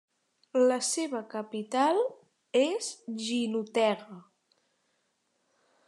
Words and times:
La 0.71 0.77
seva 0.87 1.21
capital 1.33 2.01
és 2.63 2.89
Jinotega. 3.27 4.21